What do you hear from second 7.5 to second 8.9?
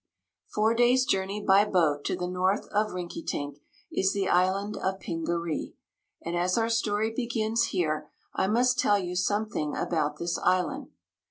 here I must